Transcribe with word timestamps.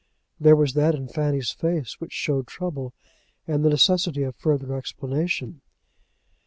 There 0.39 0.55
was 0.55 0.73
that 0.73 0.95
in 0.95 1.07
Fanny's 1.09 1.51
face 1.51 2.01
which 2.01 2.11
showed 2.11 2.47
trouble 2.47 2.95
and 3.47 3.63
the 3.63 3.69
necessity 3.69 4.23
of 4.23 4.35
further 4.35 4.75
explanation. 4.75 5.61